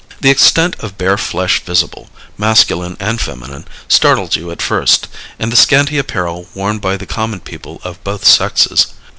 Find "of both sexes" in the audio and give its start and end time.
7.83-8.87